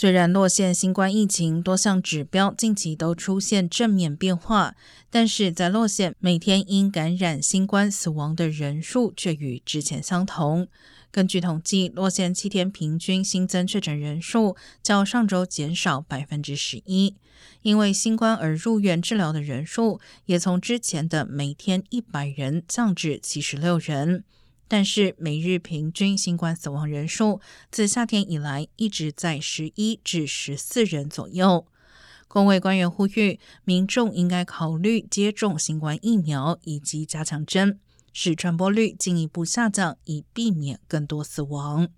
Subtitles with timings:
[0.00, 4.74] 虽然洛县新冠疫情多项指标近期都出现正面变化，
[5.10, 10.68] 但是在洛县每天因感染新冠死亡的人数却与之前相同。
[11.10, 17.14] 根据统计，洛县七天平均新增确诊人数较上周减少百分之十一，
[17.60, 24.24] 因为新冠而入院治疗的人数也从之前的每天一百人降至七十六人。
[24.70, 27.40] 但是每日平均新冠死亡人数
[27.72, 31.66] 自夏天以来一直在十一至十四人左右。
[32.28, 37.80] 工卫官员呼吁民众应该考虑接种新冠疫苗以及加强针。
[38.12, 41.88] 使传播率进一步下降，以避免更多死亡。